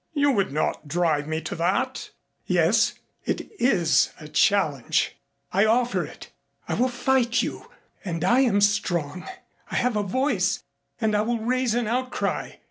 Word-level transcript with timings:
"You 0.13 0.31
would 0.31 0.51
not 0.51 0.87
drive 0.87 1.27
me 1.27 1.41
to 1.41 1.53
that!" 1.57 2.09
"Yes. 2.47 2.95
It 3.23 3.51
is 3.61 4.11
a 4.19 4.27
challenge. 4.27 5.15
I 5.53 5.63
offer 5.65 6.03
it. 6.03 6.31
I 6.67 6.73
will 6.73 6.89
fight 6.89 7.43
you, 7.43 7.69
and 8.03 8.23
I 8.23 8.39
am 8.39 8.61
strong. 8.61 9.27
I 9.69 9.75
have 9.75 9.95
a 9.95 10.01
voice 10.01 10.63
and 10.99 11.15
I 11.15 11.21
will 11.21 11.37
raise 11.37 11.75
an 11.75 11.85
outcry. 11.85 12.53